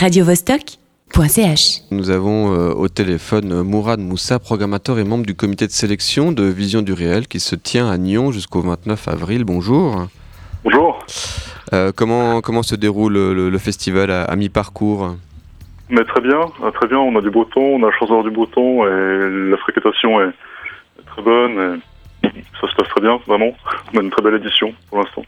[0.00, 1.80] radiovostok.ch.
[1.90, 6.32] Nous avons euh, au téléphone euh, Mourad Moussa, programmateur et membre du comité de sélection
[6.32, 9.44] de Vision du Réel qui se tient à Nyon jusqu'au 29 avril.
[9.44, 10.06] Bonjour.
[10.64, 10.98] Bonjour.
[11.74, 15.16] Euh, comment, comment se déroule le, le festival à, à mi-parcours?
[15.90, 16.40] Mais très bien,
[16.72, 16.98] très bien.
[16.98, 19.56] On a du beau temps, on a la chance d'avoir du beau temps et la
[19.58, 21.80] fréquentation est, est très bonne.
[22.24, 22.28] Et
[22.58, 23.52] ça se passe très bien, vraiment.
[23.92, 25.24] On a une très belle édition pour l'instant.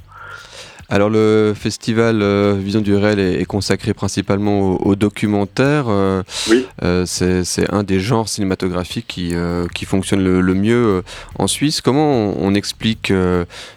[0.95, 5.87] Alors le festival euh, Vision du réel est, est consacré principalement au, au documentaire.
[5.89, 6.67] Euh, Oui.
[6.83, 9.33] euh, c'est un des genres cinématographiques qui,
[9.75, 11.03] qui fonctionne le, le mieux
[11.39, 11.81] en Suisse.
[11.81, 13.11] Comment on, on explique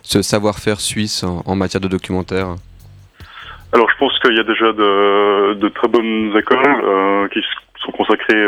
[0.01, 2.47] ce savoir-faire suisse en, en matière de documentaire?
[3.71, 7.39] Alors je pense qu'il y a déjà de, de très bonnes écoles qui
[7.85, 8.45] sont consacrées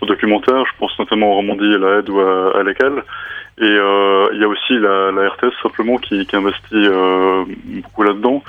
[0.00, 0.64] au documentaire.
[0.72, 3.04] Je pense notamment au Romandie, à la Aide ou à, à l'ECAL.
[3.60, 8.02] Et euh, il y a aussi la, la RTS simplement qui, qui investit euh, beaucoup
[8.02, 8.42] là-dedans.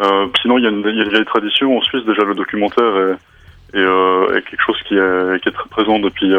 [0.00, 2.04] Euh, sinon, il y, a une, y a une vieille tradition en Suisse.
[2.04, 6.32] Déjà, le documentaire est, est, est quelque chose qui est, qui est très présent depuis,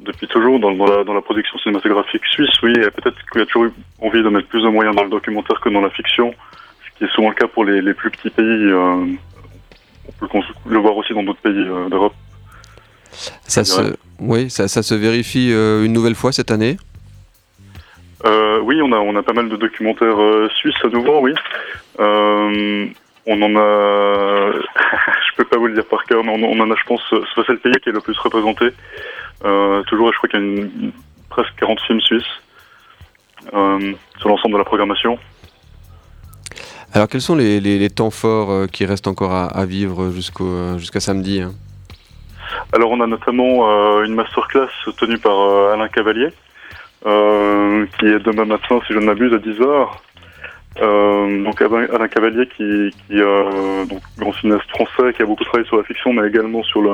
[0.00, 2.50] depuis toujours dans, dans, la, dans la production cinématographique suisse.
[2.62, 5.04] Oui, et peut-être qu'il y a toujours eu envie de mettre plus de moyens dans
[5.04, 6.34] le documentaire que dans la fiction
[6.84, 8.44] ce qui est souvent le cas pour les, les plus petits pays.
[8.44, 9.06] euh,
[10.08, 12.14] on peut le, voir aussi dans d'autres pays euh, d'Europe.
[13.46, 16.76] ça se, oui, ça, ça se vérifie euh, une nouvelle fois cette année?
[18.26, 21.32] Euh, oui, on a, on a pas mal de documentaires euh, suisses à nouveau, oui.
[21.98, 22.86] Euh,
[23.26, 26.70] on en a, je peux pas vous le dire par cœur, mais on, on en
[26.70, 28.70] a, je pense, c'est c'est le pays qui est le plus représenté.
[29.44, 30.92] Euh, toujours, je crois qu'il y a une, une-
[31.30, 32.24] presque 40 films suisses
[34.18, 35.18] sur l'ensemble de la programmation.
[36.92, 40.76] Alors quels sont les, les- les temps forts qui restent encore à, à vivre jusqu'au,
[40.78, 41.52] jusqu'à samedi hein?
[42.72, 44.66] Alors, on a notamment euh, une masterclass
[44.98, 46.28] tenue par euh, Alain Cavalier,
[47.06, 49.88] euh, qui est demain matin, si je ne m'abuse, à 10h.
[50.80, 55.66] Euh, donc Alain Cavalier, qui, qui euh, donc grand cinéaste français, qui a beaucoup travaillé
[55.66, 56.92] sur la fiction, mais également sur le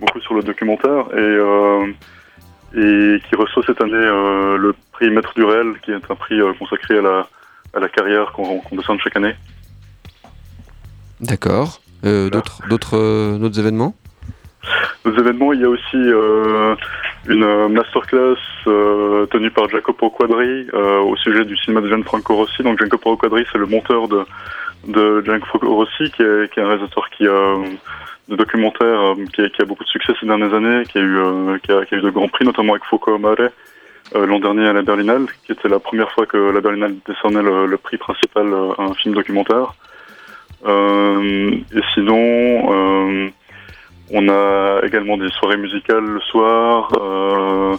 [0.00, 1.86] beaucoup sur le documentaire, et euh,
[2.74, 6.98] et qui reçoit cette année le prix Maître du réel, qui est un prix consacré
[6.98, 7.26] à la
[7.74, 9.34] à la carrière qu'on décerne chaque année.
[11.20, 11.80] D'accord.
[12.02, 13.94] D'autres, d'autres, euh, d'autres événements?
[15.04, 15.96] Événements, il y a aussi
[17.28, 22.34] une euh, masterclass euh, tenue par Jacopo Quadri euh, au sujet du cinéma de Gianfranco
[22.34, 22.62] Rossi.
[22.62, 24.24] Donc Jacopo Quadri, c'est le monteur de,
[24.86, 27.56] de Gianfranco Rossi, qui est, qui est un réalisateur qui a
[28.28, 31.00] de documentaires euh, qui, a, qui a beaucoup de succès ces dernières années, qui a
[31.00, 33.50] eu, euh, qui a, qui a eu de grands prix, notamment avec Foucault Mare
[34.14, 37.42] euh, l'an dernier à la Berlinale, qui était la première fois que la Berlinale décernait
[37.42, 39.74] le, le prix principal euh, à un film documentaire.
[40.64, 43.28] Euh, et sinon, euh,
[44.10, 47.76] on a également des soirées musicales le soir euh,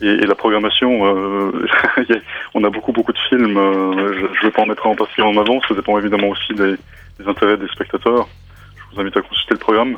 [0.00, 1.06] et, et la programmation.
[1.06, 1.66] Euh,
[2.54, 3.56] on a beaucoup beaucoup de films.
[3.56, 5.60] euh, je ne vais pas en mettre un en particulier en avant.
[5.68, 6.76] Ça dépend évidemment aussi des,
[7.20, 8.28] des intérêts des spectateurs.
[8.76, 9.96] Je vous invite à consulter le programme.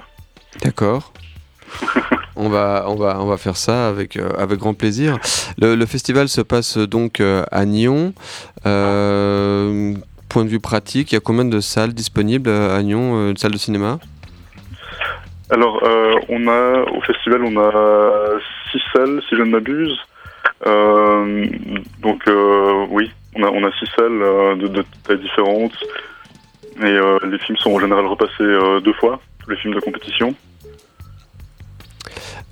[0.64, 1.12] D'accord.
[2.36, 5.18] on va, on va, on va faire ça avec, euh, avec grand plaisir.
[5.60, 8.14] Le, le festival se passe donc à Nyon.
[8.64, 13.52] Point de vue pratique, il y a combien de salles disponibles à Nyon, de salles
[13.52, 13.98] de cinéma?
[15.50, 18.38] Alors, euh, on a au festival, on a
[18.70, 19.98] six salles, si je ne m'abuse.
[20.66, 21.46] Euh,
[22.00, 25.72] donc, euh, oui, on a, on a six salles de, de tailles différentes.
[26.80, 30.34] Et les films sont en général repassés deux fois, tous les films de compétition.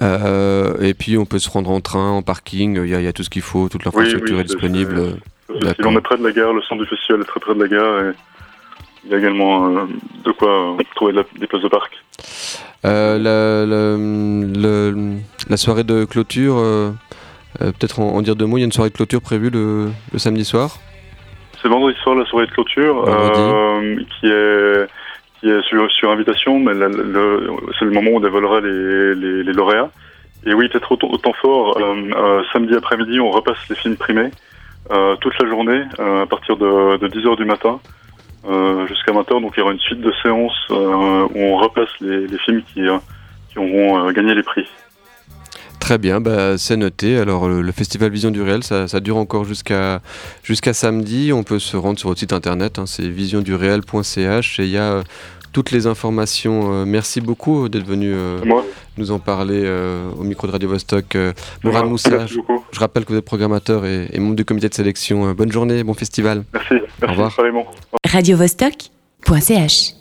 [0.01, 3.09] Et puis on peut se rendre en train, en parking, il y a, il y
[3.09, 5.19] a tout ce qu'il faut, toute l'infrastructure oui, est disponible.
[5.49, 5.93] Si D'accord.
[5.93, 7.69] on est près de la gare, le centre du festival est très près de la
[7.69, 8.01] gare.
[8.01, 8.13] Et
[9.05, 9.87] il y a également
[10.25, 11.93] de quoi trouver des places de parc.
[12.87, 13.67] Euh, la,
[15.49, 16.91] la- soirée de clôture, euh,
[17.63, 19.51] euh, peut-être en, en dire deux mots, il y a une soirée de clôture prévue
[19.51, 20.77] le, le samedi soir
[21.63, 23.05] C'est vendredi soir la soirée de clôture,
[24.21, 24.87] qui est
[25.41, 26.73] qui est sur, sur invitation, mais
[27.79, 29.91] c'est le moment où on dévoilera les, les, les lauréats.
[30.47, 31.79] Et oui, peut-être autant, autant fort,
[32.53, 34.31] samedi après-midi, on repasse les films primés
[35.21, 37.81] toute la journée, à partir de, de 10h du matin
[38.89, 39.41] jusqu'à 20h.
[39.41, 42.63] Donc il y aura une suite de séances euh, où on repasse les, les films
[42.73, 42.99] qui, euh,
[43.51, 44.67] qui auront euh, gagné les prix.
[45.81, 47.17] Très bien, bah, c'est noté.
[47.19, 50.01] Alors le, le festival Vision du réel, ça, ça dure encore jusqu'à
[50.43, 51.33] jusqu'à samedi.
[51.33, 54.93] On peut se rendre sur votre site internet, hein, c'est visionduréel.ch et il y a
[54.93, 55.03] euh,
[55.57, 56.73] toutes les informations.
[56.73, 58.39] Euh, merci beaucoup d'être venu euh,
[58.99, 61.17] nous en parler euh, au micro de Radio Vostok.
[61.17, 61.33] Euh,
[61.65, 62.41] Mourad Moussa, je,
[62.79, 65.29] rappelle que vous êtes programmateur et, et membre du comité de sélection.
[65.29, 66.45] Euh, bonne journée, bon festival.
[66.53, 67.35] Merci, merci revoir.
[68.17, 69.95] radiovostok.ch